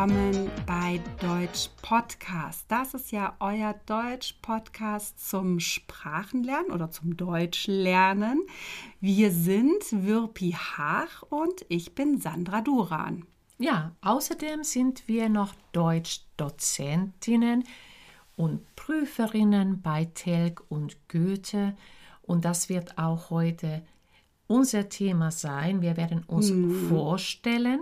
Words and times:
willkommen 0.00 0.50
bei 0.64 0.98
Deutsch 1.20 1.68
Podcast. 1.82 2.64
Das 2.68 2.94
ist 2.94 3.12
ja 3.12 3.36
euer 3.38 3.74
Deutsch 3.84 4.32
Podcast 4.40 5.28
zum 5.28 5.60
Sprachenlernen 5.60 6.70
oder 6.70 6.90
zum 6.90 7.18
Deutschlernen. 7.18 8.46
Wir 9.02 9.30
sind 9.30 9.82
Wirpi 9.90 10.52
Haag 10.52 11.26
und 11.28 11.66
ich 11.68 11.94
bin 11.94 12.18
Sandra 12.18 12.62
Duran. 12.62 13.26
Ja, 13.58 13.94
außerdem 14.00 14.64
sind 14.64 15.06
wir 15.06 15.28
noch 15.28 15.52
Deutschdozentinnen 15.72 17.64
und 18.36 18.74
Prüferinnen 18.76 19.82
bei 19.82 20.06
Telg 20.06 20.62
und 20.70 20.96
Goethe 21.10 21.76
und 22.22 22.46
das 22.46 22.70
wird 22.70 22.96
auch 22.96 23.28
heute 23.28 23.82
unser 24.46 24.88
Thema 24.88 25.30
sein. 25.30 25.82
Wir 25.82 25.98
werden 25.98 26.22
uns 26.22 26.50
mhm. 26.52 26.88
vorstellen 26.88 27.80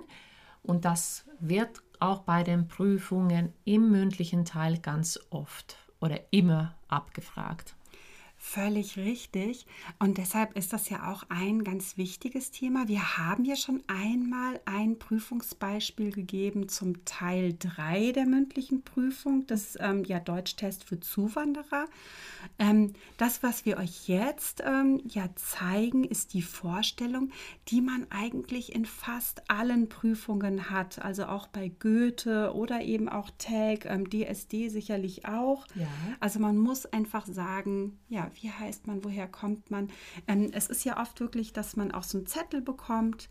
und 0.64 0.84
das 0.84 1.24
wird 1.38 1.80
auch 2.00 2.20
bei 2.20 2.42
den 2.42 2.68
Prüfungen 2.68 3.52
im 3.64 3.90
mündlichen 3.90 4.44
Teil 4.44 4.78
ganz 4.78 5.18
oft 5.30 5.76
oder 6.00 6.20
immer 6.30 6.74
abgefragt. 6.88 7.74
Völlig 8.50 8.96
richtig. 8.96 9.66
Und 9.98 10.16
deshalb 10.16 10.56
ist 10.56 10.72
das 10.72 10.88
ja 10.88 11.12
auch 11.12 11.24
ein 11.28 11.64
ganz 11.64 11.98
wichtiges 11.98 12.50
Thema. 12.50 12.88
Wir 12.88 13.18
haben 13.18 13.44
ja 13.44 13.56
schon 13.56 13.82
einmal 13.88 14.58
ein 14.64 14.98
Prüfungsbeispiel 14.98 16.12
gegeben 16.12 16.70
zum 16.70 17.04
Teil 17.04 17.54
3 17.58 18.12
der 18.12 18.24
mündlichen 18.24 18.84
Prüfung, 18.84 19.46
das 19.46 19.76
ähm, 19.78 20.02
ja 20.04 20.18
Deutschtest 20.18 20.84
für 20.84 20.98
Zuwanderer. 20.98 21.84
Ähm, 22.58 22.94
das, 23.18 23.42
was 23.42 23.66
wir 23.66 23.76
euch 23.76 24.08
jetzt 24.08 24.62
ähm, 24.64 25.02
ja 25.04 25.28
zeigen, 25.34 26.04
ist 26.04 26.32
die 26.32 26.40
Vorstellung, 26.40 27.30
die 27.68 27.82
man 27.82 28.06
eigentlich 28.08 28.74
in 28.74 28.86
fast 28.86 29.42
allen 29.50 29.90
Prüfungen 29.90 30.70
hat. 30.70 31.04
Also 31.04 31.26
auch 31.26 31.48
bei 31.48 31.68
Goethe 31.68 32.54
oder 32.54 32.80
eben 32.80 33.10
auch 33.10 33.28
TAG, 33.36 33.80
DSD 34.10 34.64
ähm, 34.64 34.70
sicherlich 34.70 35.26
auch. 35.26 35.66
Ja. 35.74 35.86
Also 36.18 36.40
man 36.40 36.56
muss 36.56 36.86
einfach 36.86 37.26
sagen, 37.26 37.98
ja, 38.08 38.30
wie 38.40 38.50
heißt 38.50 38.86
man, 38.86 39.04
woher 39.04 39.26
kommt 39.26 39.70
man. 39.70 39.88
Ähm, 40.26 40.50
es 40.52 40.66
ist 40.68 40.84
ja 40.84 41.00
oft 41.00 41.20
wirklich, 41.20 41.52
dass 41.52 41.76
man 41.76 41.92
auch 41.92 42.02
so 42.02 42.18
einen 42.18 42.26
Zettel 42.26 42.60
bekommt 42.60 43.28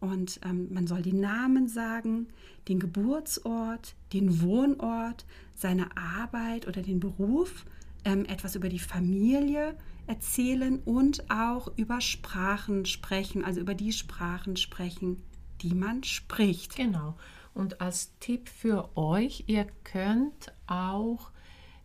und 0.00 0.40
ähm, 0.44 0.72
man 0.72 0.86
soll 0.86 1.02
die 1.02 1.12
Namen 1.12 1.68
sagen, 1.68 2.28
den 2.68 2.78
Geburtsort, 2.78 3.94
den 4.12 4.42
Wohnort, 4.42 5.26
seine 5.54 5.96
Arbeit 5.96 6.68
oder 6.68 6.82
den 6.82 7.00
Beruf, 7.00 7.64
ähm, 8.04 8.24
etwas 8.26 8.54
über 8.54 8.68
die 8.68 8.78
Familie 8.78 9.76
erzählen 10.06 10.80
und 10.84 11.30
auch 11.30 11.72
über 11.76 12.00
Sprachen 12.00 12.86
sprechen, 12.86 13.44
also 13.44 13.60
über 13.60 13.74
die 13.74 13.92
Sprachen 13.92 14.56
sprechen, 14.56 15.22
die 15.62 15.74
man 15.74 16.04
spricht. 16.04 16.76
Genau. 16.76 17.16
Und 17.54 17.80
als 17.80 18.16
Tipp 18.20 18.48
für 18.48 18.96
euch, 18.96 19.44
ihr 19.48 19.66
könnt 19.82 20.52
auch 20.68 21.30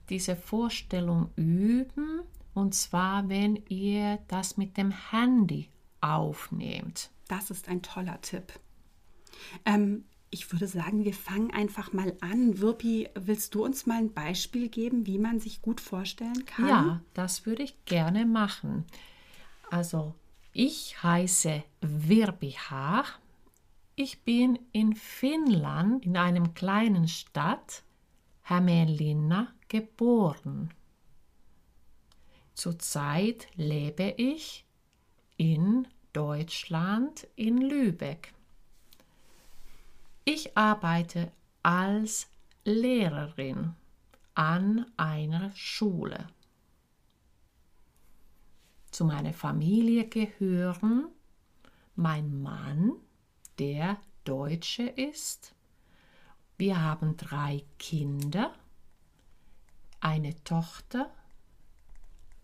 diese 0.10 0.36
Vorstellung 0.36 1.32
üben 1.36 2.22
und 2.54 2.76
zwar, 2.76 3.30
wenn 3.30 3.64
ihr 3.68 4.20
das 4.28 4.58
mit 4.58 4.78
dem 4.78 4.92
Handy 4.92 5.70
aufnehmt. 6.02 7.09
Das 7.28 7.50
ist 7.50 7.68
ein 7.68 7.82
toller 7.82 8.22
Tipp. 8.22 8.54
Ähm, 9.66 10.06
ich 10.30 10.52
würde 10.52 10.68
sagen, 10.68 11.06
wir 11.06 11.14
fangen 11.14 11.52
einfach 11.52 11.94
mal 11.94 12.16
an. 12.20 12.59
Wirpi, 12.59 13.08
willst 13.16 13.54
du 13.56 13.64
uns 13.64 13.86
mal 13.86 14.00
ein 14.00 14.14
Beispiel 14.14 14.68
geben, 14.68 15.06
wie 15.06 15.20
man 15.20 15.40
sich 15.40 15.62
gut 15.62 15.80
vorstellen 15.80 16.46
kann? 16.46 16.68
Ja, 16.68 17.02
das 17.14 17.46
würde 17.46 17.64
ich 17.64 17.86
gerne 17.86 18.26
machen. 18.26 18.86
Also, 19.70 20.16
ich 20.52 21.02
heiße 21.02 21.64
Virpi 21.81 22.52
Haar. 22.52 23.06
Ich 23.96 24.24
bin 24.24 24.58
in 24.72 24.96
Finnland 24.96 26.06
in 26.06 26.18
einem 26.18 26.56
kleinen 26.56 27.08
Stadt, 27.08 27.84
Hämeenlinna, 28.41 29.53
geboren. 29.68 30.72
Zurzeit 32.53 33.47
lebe 33.56 34.14
ich 34.18 34.66
in 35.38 35.88
Deutschland 36.14 37.28
in 37.36 37.58
Lübeck. 37.58 38.34
Ich 40.25 40.56
arbeite 40.56 41.31
als 41.64 42.28
Lehrerin 42.64 43.74
an 44.36 44.86
einer 44.96 45.52
Schule. 45.56 46.28
Zu 48.91 49.06
meiner 49.06 49.34
Familie 49.34 50.08
gehören 50.08 51.08
mein 51.96 52.41
Mann, 52.41 52.94
der 53.59 53.97
Deutsche 54.24 54.84
ist. 54.84 55.56
Wir 56.58 56.81
haben 56.81 57.18
drei 57.18 57.66
Kinder, 57.80 58.53
eine 60.00 60.41
Tochter 60.44 61.12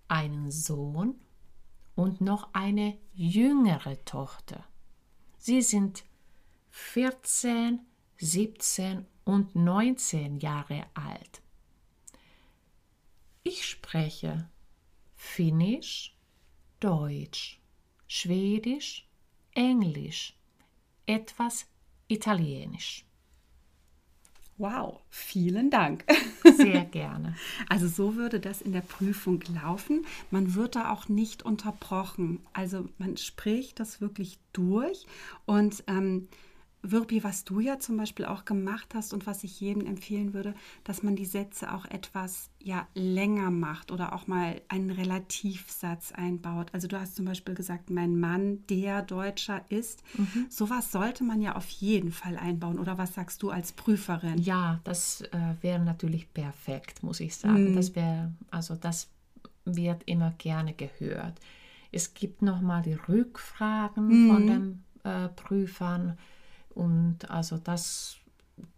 einen 0.09 0.51
Sohn 0.51 1.15
und 1.95 2.21
noch 2.21 2.53
eine 2.53 2.97
jüngere 3.13 4.03
Tochter. 4.05 4.65
Sie 5.37 5.61
sind 5.61 6.03
14, 6.71 7.79
17 8.17 9.05
und 9.23 9.55
19 9.55 10.37
Jahre 10.39 10.85
alt. 10.93 11.41
Ich 13.43 13.65
spreche 13.65 14.49
Finnisch, 15.15 16.15
Deutsch, 16.79 17.59
Schwedisch, 18.07 19.07
Englisch, 19.53 20.37
etwas 21.05 21.67
Italienisch. 22.07 23.08
Wow, 24.59 24.99
vielen 25.09 25.69
Dank. 25.69 26.03
Sehr 26.43 26.83
gerne. 26.83 27.35
Also 27.69 27.87
so 27.87 28.15
würde 28.15 28.41
das 28.41 28.61
in 28.61 28.73
der 28.73 28.81
Prüfung 28.81 29.41
laufen. 29.53 30.05
Man 30.31 30.53
wird 30.53 30.75
da 30.75 30.91
auch 30.91 31.07
nicht 31.07 31.43
unterbrochen. 31.43 32.41
Also 32.51 32.89
man 32.97 33.15
spricht 33.15 33.79
das 33.79 34.01
wirklich 34.01 34.37
durch 34.51 35.05
und 35.45 35.83
ähm, 35.87 36.27
Wirbi, 36.81 37.23
was 37.23 37.43
du 37.43 37.59
ja 37.59 37.77
zum 37.77 37.97
Beispiel 37.97 38.25
auch 38.25 38.45
gemacht 38.45 38.95
hast 38.95 39.13
und 39.13 39.27
was 39.27 39.43
ich 39.43 39.59
jedem 39.59 39.85
empfehlen 39.85 40.33
würde, 40.33 40.53
dass 40.85 41.03
man 41.03 41.15
die 41.15 41.25
Sätze 41.25 41.73
auch 41.73 41.85
etwas 41.85 42.49
ja 42.61 42.87
länger 42.93 43.51
macht 43.51 43.91
oder 43.91 44.13
auch 44.13 44.27
mal 44.27 44.61
einen 44.69 44.89
Relativsatz 44.89 46.13
einbaut. 46.13 46.67
Also 46.71 46.87
du 46.87 46.99
hast 46.99 47.17
zum 47.17 47.25
Beispiel 47.25 47.53
gesagt, 47.53 47.89
mein 47.89 48.17
Mann, 48.17 48.65
der 48.67 49.01
Deutscher 49.01 49.63
ist. 49.69 50.03
Mhm. 50.17 50.45
Sowas 50.49 50.91
sollte 50.91 51.23
man 51.23 51.41
ja 51.41 51.55
auf 51.55 51.69
jeden 51.69 52.11
Fall 52.11 52.37
einbauen. 52.37 52.79
Oder 52.79 52.97
was 52.97 53.13
sagst 53.13 53.43
du 53.43 53.49
als 53.49 53.73
Prüferin? 53.73 54.37
Ja, 54.37 54.79
das 54.85 55.21
äh, 55.21 55.55
wäre 55.61 55.79
natürlich 55.79 56.33
perfekt, 56.33 57.03
muss 57.03 57.19
ich 57.19 57.35
sagen. 57.35 57.71
Mhm. 57.71 57.75
Das 57.75 57.95
wäre, 57.95 58.31
also 58.51 58.75
das 58.75 59.09
wird 59.65 60.03
immer 60.05 60.31
gerne 60.37 60.73
gehört. 60.73 61.39
Es 61.91 62.13
gibt 62.13 62.41
nochmal 62.41 62.83
die 62.83 62.93
Rückfragen 62.93 64.07
mhm. 64.07 64.29
von 64.29 64.47
den 64.47 64.83
äh, 65.03 65.27
Prüfern 65.29 66.17
und 66.79 67.29
also 67.29 67.57
das, 67.57 68.15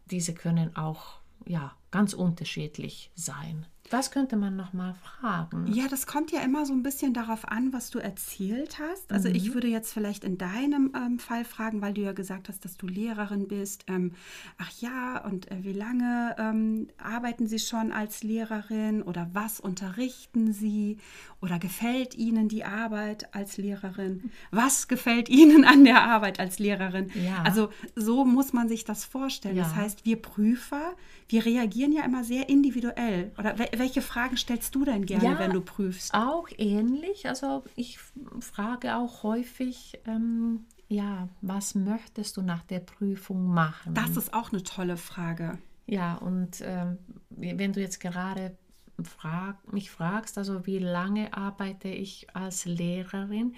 diese 0.09 0.33
können 0.33 0.75
auch 0.75 1.19
ja, 1.45 1.75
ganz 1.91 2.13
unterschiedlich 2.13 3.11
sein. 3.13 3.67
Was 3.91 4.09
könnte 4.09 4.37
man 4.37 4.55
noch 4.55 4.71
mal 4.71 4.95
fragen? 4.95 5.67
Ja, 5.67 5.87
das 5.89 6.07
kommt 6.07 6.31
ja 6.31 6.41
immer 6.41 6.65
so 6.65 6.71
ein 6.73 6.81
bisschen 6.81 7.13
darauf 7.13 7.47
an, 7.49 7.73
was 7.73 7.89
du 7.89 7.99
erzählt 7.99 8.79
hast. 8.79 9.11
Also 9.11 9.27
mhm. 9.27 9.35
ich 9.35 9.53
würde 9.53 9.67
jetzt 9.67 9.93
vielleicht 9.93 10.23
in 10.23 10.37
deinem 10.37 10.93
ähm, 10.95 11.19
Fall 11.19 11.43
fragen, 11.43 11.81
weil 11.81 11.93
du 11.93 12.01
ja 12.01 12.13
gesagt 12.13 12.47
hast, 12.47 12.63
dass 12.63 12.77
du 12.77 12.87
Lehrerin 12.87 13.49
bist. 13.49 13.83
Ähm, 13.87 14.13
ach 14.57 14.71
ja, 14.79 15.23
und 15.25 15.51
äh, 15.51 15.57
wie 15.63 15.73
lange 15.73 16.35
ähm, 16.39 16.87
arbeiten 16.97 17.47
Sie 17.47 17.59
schon 17.59 17.91
als 17.91 18.23
Lehrerin 18.23 19.01
oder 19.03 19.29
was 19.33 19.59
unterrichten 19.59 20.53
Sie 20.53 20.97
oder 21.41 21.59
gefällt 21.59 22.15
Ihnen 22.15 22.47
die 22.47 22.63
Arbeit 22.63 23.35
als 23.35 23.57
Lehrerin? 23.57 24.31
Was 24.51 24.87
gefällt 24.87 25.27
Ihnen 25.27 25.65
an 25.65 25.83
der 25.83 26.03
Arbeit 26.03 26.39
als 26.39 26.59
Lehrerin? 26.59 27.11
Ja. 27.13 27.43
Also 27.43 27.69
so 27.95 28.23
muss 28.23 28.53
man 28.53 28.69
sich 28.69 28.85
das 28.85 29.03
vorstellen. 29.03 29.57
Ja. 29.57 29.63
Das 29.63 29.75
heißt, 29.75 30.05
wir 30.05 30.21
Prüfer, 30.21 30.93
wir 31.27 31.45
reagieren 31.45 31.91
ja 31.91 32.05
immer 32.05 32.23
sehr 32.23 32.47
individuell. 32.47 33.31
Oder 33.37 33.59
welche 33.81 34.01
Fragen 34.03 34.37
stellst 34.37 34.75
du 34.75 34.85
denn 34.85 35.05
gerne, 35.05 35.25
ja, 35.25 35.39
wenn 35.39 35.51
du 35.51 35.61
prüfst? 35.61 36.13
Auch 36.13 36.47
ähnlich. 36.57 37.27
Also 37.27 37.63
ich 37.75 37.97
frage 38.39 38.95
auch 38.95 39.23
häufig, 39.23 39.99
ähm, 40.05 40.65
ja, 40.87 41.29
was 41.41 41.73
möchtest 41.73 42.37
du 42.37 42.43
nach 42.43 42.63
der 42.63 42.79
Prüfung 42.79 43.47
machen? 43.47 43.93
Das 43.95 44.17
ist 44.17 44.33
auch 44.33 44.51
eine 44.51 44.61
tolle 44.61 44.97
Frage. 44.97 45.57
Ja, 45.87 46.15
und 46.15 46.61
ähm, 46.61 46.99
wenn 47.29 47.73
du 47.73 47.81
jetzt 47.81 47.99
gerade 47.99 48.55
frag, 49.03 49.73
mich 49.73 49.89
fragst, 49.89 50.37
also 50.37 50.67
wie 50.67 50.77
lange 50.77 51.33
arbeite 51.33 51.87
ich 51.87 52.27
als 52.35 52.65
Lehrerin, 52.65 53.55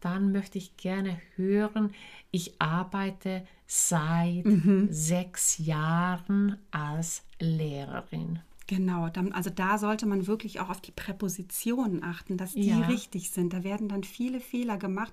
dann 0.00 0.32
möchte 0.32 0.58
ich 0.58 0.76
gerne 0.76 1.20
hören, 1.36 1.94
ich 2.32 2.60
arbeite 2.60 3.46
seit 3.66 4.44
mhm. 4.44 4.88
sechs 4.90 5.58
Jahren 5.58 6.58
als 6.72 7.22
Lehrerin. 7.38 8.40
Genau, 8.74 9.10
dann, 9.10 9.32
also 9.32 9.50
da 9.50 9.76
sollte 9.76 10.06
man 10.06 10.26
wirklich 10.26 10.58
auch 10.58 10.70
auf 10.70 10.80
die 10.80 10.92
Präpositionen 10.92 12.02
achten, 12.02 12.38
dass 12.38 12.54
die 12.54 12.68
ja. 12.68 12.78
richtig 12.86 13.30
sind. 13.30 13.52
Da 13.52 13.64
werden 13.64 13.86
dann 13.86 14.02
viele 14.02 14.40
Fehler 14.40 14.78
gemacht. 14.78 15.12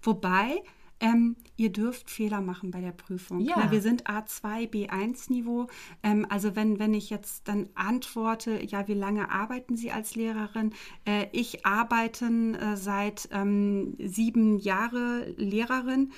Wobei 0.00 0.62
ähm, 1.00 1.34
ihr 1.56 1.72
dürft 1.72 2.08
Fehler 2.08 2.40
machen 2.40 2.70
bei 2.70 2.80
der 2.80 2.92
Prüfung. 2.92 3.40
Ja. 3.40 3.54
Na, 3.56 3.72
wir 3.72 3.80
sind 3.80 4.06
A2, 4.06 4.70
B1-Niveau. 4.70 5.66
Ähm, 6.04 6.24
also 6.28 6.54
wenn, 6.54 6.78
wenn 6.78 6.94
ich 6.94 7.10
jetzt 7.10 7.48
dann 7.48 7.68
antworte, 7.74 8.64
ja, 8.64 8.86
wie 8.86 8.94
lange 8.94 9.28
arbeiten 9.32 9.76
Sie 9.76 9.90
als 9.90 10.14
Lehrerin? 10.14 10.72
Äh, 11.04 11.26
ich 11.32 11.66
arbeite 11.66 12.26
äh, 12.26 12.76
seit 12.76 13.28
ähm, 13.32 13.96
sieben 13.98 14.56
Jahre 14.60 15.34
Lehrerin 15.36 16.12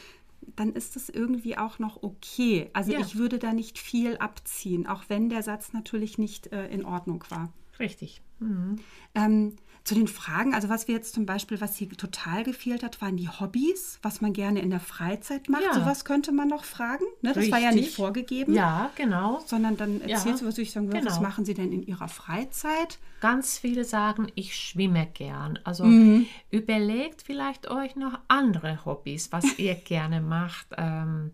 dann 0.57 0.73
ist 0.73 0.97
es 0.97 1.09
irgendwie 1.09 1.57
auch 1.57 1.79
noch 1.79 2.03
okay. 2.03 2.71
Also 2.73 2.93
Ja. 2.93 3.01
ich 3.01 3.17
würde 3.17 3.39
da 3.39 3.53
nicht 3.53 3.79
viel 3.79 4.17
abziehen, 4.19 4.87
auch 4.87 5.05
wenn 5.09 5.29
der 5.29 5.43
Satz 5.43 5.73
natürlich 5.73 6.19
nicht 6.19 6.53
äh, 6.53 6.69
in 6.69 6.85
Ordnung 6.85 7.25
war. 7.31 7.53
Richtig. 7.79 8.23
Mhm. 8.39 8.77
Ähm, 9.15 9.57
zu 9.85 9.95
den 9.97 10.07
Fragen, 10.07 10.55
also 10.55 10.69
was 10.69 10.87
wir 10.87 10.95
jetzt 10.95 11.13
zum 11.15 11.27
Beispiel, 11.27 11.61
was 11.61 11.77
hier 11.77 11.89
total 11.91 12.45
gefehlt 12.45 12.85
hat, 12.85 13.01
waren 13.03 13.17
die 13.17 13.29
Hobbys, 13.29 13.99
was 14.03 14.21
man 14.21 14.33
gerne 14.33 14.61
in 14.61 14.71
der 14.71 14.79
Freizeit 14.79 15.49
macht. 15.49 15.65
Ja. 15.65 15.75
Sowas 15.75 16.05
könnte 16.05 16.31
man 16.31 16.47
noch 16.47 16.63
fragen. 16.65 17.05
Ne? 17.21 17.33
Das 17.33 17.51
war 17.51 17.59
ja 17.59 17.71
nicht 17.71 17.79
Richtig. 17.79 17.97
vorgegeben. 17.97 18.55
Ja, 18.55 18.91
genau. 18.95 19.43
Sondern 19.47 19.77
dann 19.77 20.01
erzählst 20.01 20.27
Ja, 20.41 20.45
du, 20.45 20.47
was 20.47 20.59
ich 20.59 20.71
sagen 20.71 20.87
würde, 20.87 21.05
was 21.05 21.15
genau. 21.17 21.27
machen 21.29 21.45
Sie 21.45 21.55
denn 21.55 21.73
in 21.73 21.83
Ihrer 21.83 22.07
Freizeit? 22.07 22.99
Ganz 23.21 23.59
viele 23.59 23.85
sagen, 23.85 24.29
ich 24.37 24.55
schwimme 24.57 25.09
gern. 25.15 25.59
Also 25.65 25.85
Mhm. 25.85 26.27
überlegt 26.51 27.23
vielleicht 27.23 27.69
euch 27.69 27.97
noch 27.97 28.19
andere 28.29 28.85
Hobbys, 28.85 29.33
was 29.33 29.45
ihr 29.59 29.75
gerne 29.75 30.21
macht. 30.21 30.69
Ähm, 30.77 31.33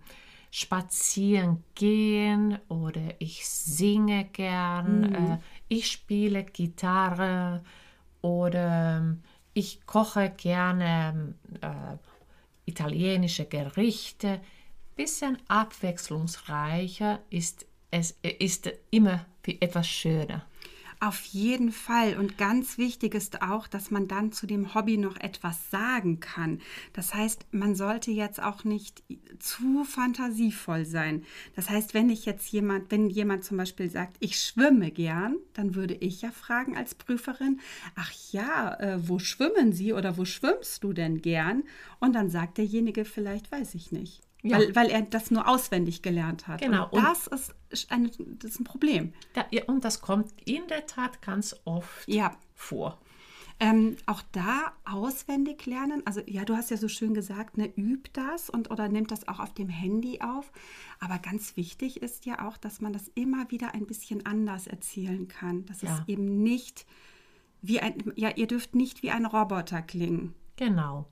spazieren 0.51 1.63
gehen 1.75 2.59
oder 2.69 3.03
ich 3.19 3.47
singe 3.47 4.25
gern, 4.33 5.01
Mhm. 5.01 5.15
äh, 5.15 5.39
ich 5.69 5.91
spiele 5.91 6.45
Gitarre 6.45 7.63
oder 8.23 8.99
ähm, 8.99 9.23
ich 9.55 9.87
koche 9.87 10.31
gerne 10.37 11.35
äh, 11.61 11.97
italienische 12.67 13.47
Gerichte. 13.47 14.41
Bisschen 14.97 15.39
abwechslungsreicher 15.49 17.21
ist 17.31 17.67
es 17.91 18.19
ist 18.23 18.71
immer 18.91 19.25
etwas 19.45 19.89
schöner. 19.89 20.45
Auf 21.01 21.25
jeden 21.27 21.71
Fall. 21.71 22.17
Und 22.19 22.39
ganz 22.39 22.77
wichtig 22.77 23.15
ist 23.15 23.43
auch, 23.43 23.69
dass 23.69 23.93
man 23.93 24.09
dann 24.09 24.33
zu 24.33 24.49
dem 24.49 24.75
Hobby 24.75 24.97
noch 24.97 25.17
etwas 25.17 25.71
sagen 25.71 26.19
kann. 26.19 26.61
Das 26.93 27.15
heißt, 27.15 27.47
man 27.53 27.77
sollte 27.77 28.11
jetzt 28.11 28.43
auch 28.43 28.65
nicht 28.65 29.05
zu 29.39 29.85
fantasievoll 29.85 30.85
sein. 30.85 31.25
Das 31.55 31.71
heißt, 31.71 31.95
wenn 31.95 32.11
ich 32.11 32.27
jetzt 32.27 32.51
jemand, 32.51 32.91
wenn 32.91 33.11
jemand 33.11 33.45
zum 33.45 33.59
Beispiel 33.59 33.89
sagt, 33.89 34.17
ich 34.19 34.41
schwimme 34.41 34.91
gern, 34.91 35.37
dann 35.55 35.77
würde 35.77 35.95
ich 35.95 36.23
ja 36.23 36.33
fragen 36.33 36.77
als 36.77 36.97
Prüferin, 36.97 37.61
ach 37.95 38.13
ja, 38.33 38.75
äh, 38.81 39.09
wo 39.09 39.21
schwimmen 39.21 39.73
Sie 39.73 39.93
oder 39.93 40.19
wo 40.19 40.25
schwimmst 40.25 40.83
du 40.83 40.93
denn 40.93 41.23
gern? 41.23 41.63
Und 42.01 42.15
dann 42.15 42.29
sagt 42.29 42.59
derjenige 42.59 43.05
vielleicht, 43.05 43.53
weiß 43.53 43.77
ich 43.77 43.93
nicht. 43.93 44.28
Ja. 44.43 44.59
Weil, 44.59 44.75
weil 44.77 44.87
er 44.91 45.03
das 45.03 45.31
nur 45.33 45.49
auswendig 45.49 46.01
gelernt 46.03 46.47
hat. 46.47 46.61
Genau. 46.61 46.85
Und 46.91 46.99
Und- 47.01 47.05
das 47.05 47.27
ist, 47.71 47.91
eine, 47.91 48.09
das 48.11 48.53
ist 48.53 48.61
ein 48.61 48.65
Problem. 48.65 49.13
Da, 49.35 49.45
ja, 49.51 49.65
und 49.65 49.85
das 49.85 50.01
kommt 50.01 50.33
in 50.45 50.67
der 50.69 50.87
Tat 50.87 51.21
ganz 51.23 51.57
oft 51.65 52.07
Ja. 52.07 52.37
vor. 52.55 52.99
Ähm, 53.61 53.97
auch 54.07 54.23
da 54.31 54.73
auswendig 54.85 55.67
lernen. 55.67 56.03
Also 56.07 56.21
ja, 56.27 56.45
du 56.45 56.55
hast 56.57 56.71
ja 56.71 56.77
so 56.77 56.87
schön 56.87 57.13
gesagt, 57.15 57.57
ne, 57.59 57.69
üb 57.77 58.13
das 58.13 58.49
und 58.49 58.71
oder 58.71 58.89
nimmt 58.89 59.11
das 59.11 59.27
auch 59.27 59.41
auf 59.41 59.53
dem 59.53 59.69
Handy 59.69 60.21
auf. 60.21 60.53
Aber 61.01 61.19
ganz 61.19 61.57
wichtig 61.57 62.01
ist 62.01 62.25
ja 62.25 62.47
auch, 62.47 62.57
dass 62.57 62.81
man 62.81 62.93
das 62.93 63.09
immer 63.17 63.51
wieder 63.51 63.75
ein 63.75 63.87
bisschen 63.87 64.25
anders 64.25 64.69
erzählen 64.69 65.27
kann. 65.27 65.67
Das 65.67 65.83
Ja. 65.83 65.97
ist 65.97 66.03
eben 66.09 66.41
nicht 66.45 66.87
wie 67.61 67.81
ein, 67.81 67.95
ja, 68.15 68.31
ihr 68.37 68.47
dürft 68.47 68.77
nicht 68.77 69.03
wie 69.03 69.11
ein 69.11 69.27
Roboter 69.27 69.83
klingen. 69.83 70.35
Genau. 70.55 71.07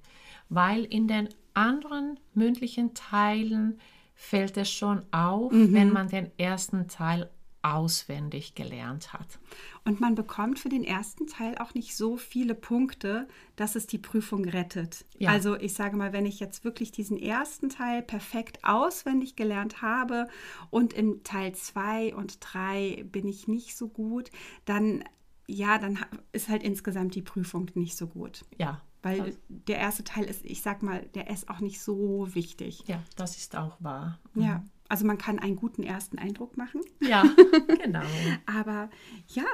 Weil 0.49 0.85
in 0.85 1.09
den 1.09 1.29
anderen 1.57 2.19
mündlichen 2.35 2.95
Teilen 2.95 3.81
fällt 4.15 4.57
es 4.57 4.71
schon 4.71 5.03
auf, 5.13 5.53
wenn 5.53 5.93
man 5.93 6.09
den 6.09 6.31
ersten 6.39 6.89
Teil 6.89 7.31
auswendig 7.63 8.55
gelernt 8.55 9.13
hat. 9.13 9.41
Und 9.85 10.01
man 10.01 10.15
bekommt 10.15 10.59
für 10.59 10.69
den 10.69 10.85
ersten 10.85 11.27
Teil 11.27 11.59
auch 11.59 11.75
nicht 11.75 11.97
so 11.97 12.17
viele 12.17 12.55
Punkte, 12.55 13.27
dass 13.57 13.75
es 13.75 13.87
die 13.87 13.99
Prüfung 13.99 14.45
rettet. 14.45 15.05
Ja. 15.19 15.31
Also 15.31 15.57
ich 15.57 15.75
sage 15.75 15.97
mal, 15.97 16.13
wenn 16.13 16.27
ich 16.27 16.39
jetzt 16.39 16.65
wirklich 16.65 16.93
diesen 16.93 17.19
ersten 17.19 17.69
Teil 17.69 18.03
perfekt 18.03 18.61
auswendig 18.63 19.35
gelernt 19.35 19.83
habe 19.83 20.29
und 20.71 20.93
im 20.93 21.25
Teil 21.25 21.55
2 21.55 22.15
und 22.15 22.39
3 22.41 23.05
bin 23.11 23.27
ich 23.27 23.49
nicht 23.49 23.77
so 23.77 23.89
gut, 23.89 24.31
dann 24.65 25.05
ja, 25.49 25.79
dann 25.79 25.99
ist 26.33 26.49
halt 26.49 26.63
insgesamt 26.63 27.15
die 27.15 27.23
Prüfung 27.23 27.71
nicht 27.75 27.97
so 27.97 28.09
gut. 28.09 28.45
Ja. 28.59 28.83
Weil 29.03 29.19
das, 29.19 29.39
der 29.49 29.79
erste 29.79 30.05
Teil 30.05 30.25
ist, 30.25 30.45
ich 30.45 30.63
sag 30.63 30.83
mal, 30.83 31.03
der 31.15 31.31
ist 31.31 31.49
auch 31.49 31.61
nicht 31.61 31.81
so 31.81 32.35
wichtig. 32.35 32.85
ja, 32.87 33.03
das 33.17 33.37
ist 33.37 33.57
auch 33.57 33.77
wahr. 33.81 34.19
Ja, 34.35 34.65
also 34.89 35.07
man 35.07 35.19
kann 35.19 35.39
einen 35.39 35.57
guten 35.57 35.83
ersten 35.83 36.19
Eindruck 36.19 36.57
machen. 36.57 36.81
Ja, 37.01 37.23
genau. 37.83 38.03
Aber 38.47 38.91
ja, 39.29 39.45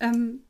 ähm, 0.00 0.40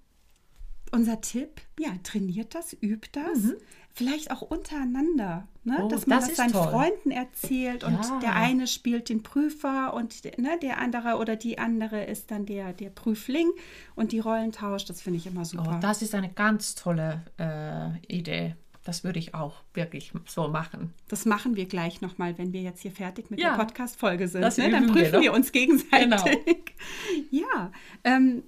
unser 0.93 1.21
Tipp, 1.21 1.61
ja, 1.79 1.91
trainiert 2.03 2.55
das, 2.55 2.73
übt 2.81 3.11
das. 3.13 3.55
Vielleicht 3.97 4.31
auch 4.31 4.43
untereinander, 4.43 5.49
ne? 5.65 5.79
Oh, 5.83 5.89
dass 5.89 6.07
man 6.07 6.19
das 6.19 6.29
das, 6.29 6.37
seinen 6.37 6.53
toll. 6.53 6.69
Freunden 6.69 7.11
erzählt 7.11 7.83
und 7.83 7.95
Ja. 7.95 8.21
der 8.21 8.35
eine 8.37 8.67
spielt 8.67 9.09
den 9.09 9.23
Prüfer 9.23 9.95
und 9.95 10.23
ne, 10.39 10.59
der 10.61 10.79
andere 10.79 11.17
oder 11.17 11.35
die 11.35 11.59
andere 11.59 12.05
ist 12.05 12.31
dann 12.31 12.45
der, 12.45 12.75
der 12.75 12.91
Prüfling 12.91 13.49
und 13.95 14.13
die 14.13 14.19
Rollen 14.19 14.53
tauscht. 14.53 14.91
Das 14.91 15.01
finde 15.01 15.19
ich 15.19 15.27
immer 15.27 15.47
super. 15.47 15.77
Oh, 15.77 15.81
das 15.81 16.03
ist 16.03 16.15
eine 16.15 16.29
ganz 16.31 16.75
tolle 16.75 17.23
äh, 17.39 17.97
Idee. 18.15 18.55
Das 18.85 19.03
würde 19.03 19.19
ich 19.19 19.35
auch 19.35 19.55
wirklich 19.75 20.13
so 20.27 20.47
machen. 20.47 20.93
Das 21.09 21.25
machen 21.25 21.57
wir 21.57 21.65
gleich 21.67 22.03
nochmal, 22.03 22.37
wenn 22.39 22.53
wir 22.53 22.61
jetzt 22.61 22.83
hier 22.83 22.93
fertig 22.93 23.31
mit 23.31 23.41
Ja. 23.41 23.57
der 23.57 23.65
Podcast-Folge 23.65 24.29
sind. 24.29 24.43
Ne? 24.43 24.71
Dann 24.71 24.87
wir 24.87 24.93
prüfen 24.93 25.13
noch. 25.15 25.21
wir 25.23 25.33
uns 25.33 25.51
gegenseitig. 25.53 26.23
Genau. 26.23 26.23
Ja, 27.31 27.73
ähm, 28.05 28.43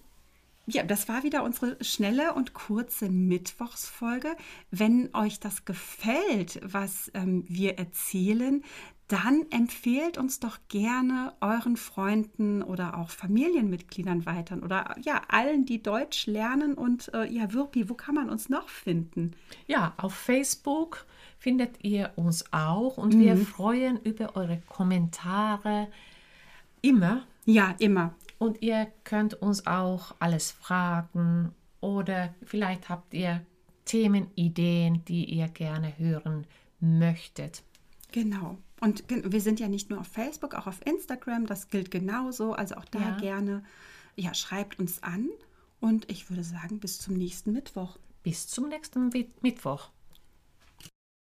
ja, 0.68 0.82
das 0.82 1.08
war 1.08 1.22
wieder 1.22 1.44
unsere 1.44 1.82
schnelle 1.82 2.34
und 2.34 2.52
kurze 2.52 3.08
Mittwochsfolge. 3.08 4.36
Wenn 4.70 5.14
euch 5.14 5.40
das 5.40 5.64
gefällt, 5.64 6.60
was 6.62 7.10
ähm, 7.14 7.44
wir 7.48 7.78
erzählen, 7.78 8.62
dann 9.08 9.46
empfehlt 9.50 10.18
uns 10.18 10.38
doch 10.38 10.58
gerne 10.68 11.32
euren 11.40 11.78
Freunden 11.78 12.62
oder 12.62 12.98
auch 12.98 13.08
Familienmitgliedern 13.08 14.26
weiter 14.26 14.62
oder 14.62 14.94
ja, 15.00 15.22
allen, 15.28 15.64
die 15.64 15.82
Deutsch 15.82 16.26
lernen. 16.26 16.74
Und 16.74 17.12
äh, 17.14 17.24
ja, 17.24 17.50
Wirpi, 17.54 17.88
wo 17.88 17.94
kann 17.94 18.14
man 18.14 18.28
uns 18.28 18.50
noch 18.50 18.68
finden? 18.68 19.32
Ja, 19.66 19.94
auf 19.96 20.12
Facebook 20.12 21.06
findet 21.38 21.82
ihr 21.82 22.12
uns 22.16 22.52
auch 22.52 22.98
und 22.98 23.18
wir 23.18 23.36
freuen 23.38 23.98
über 24.02 24.36
eure 24.36 24.60
Kommentare 24.68 25.88
immer. 26.82 27.22
Ja, 27.46 27.74
immer. 27.78 28.14
Und 28.38 28.62
ihr 28.62 28.86
könnt 29.04 29.34
uns 29.34 29.66
auch 29.66 30.14
alles 30.20 30.50
fragen 30.52 31.52
oder 31.80 32.34
vielleicht 32.44 32.88
habt 32.88 33.14
ihr 33.14 33.44
Themenideen, 33.84 35.04
die 35.06 35.24
ihr 35.24 35.48
gerne 35.48 35.98
hören 35.98 36.46
möchtet. 36.80 37.62
Genau. 38.12 38.58
Und 38.80 39.04
wir 39.08 39.40
sind 39.40 39.58
ja 39.58 39.68
nicht 39.68 39.90
nur 39.90 40.00
auf 40.00 40.06
Facebook, 40.06 40.54
auch 40.54 40.66
auf 40.66 40.86
Instagram. 40.86 41.46
Das 41.46 41.68
gilt 41.68 41.90
genauso. 41.90 42.52
Also 42.52 42.76
auch 42.76 42.84
da 42.84 43.00
Ja. 43.00 43.16
gerne, 43.16 43.64
ja, 44.14 44.34
schreibt 44.34 44.78
uns 44.78 45.02
an. 45.02 45.28
Und 45.80 46.10
ich 46.10 46.30
würde 46.30 46.44
sagen, 46.44 46.78
bis 46.78 46.98
zum 46.98 47.14
nächsten 47.14 47.52
Mittwoch. 47.52 47.98
Bis 48.22 48.46
zum 48.46 48.68
nächsten 48.68 49.10
Mittwoch. 49.42 49.90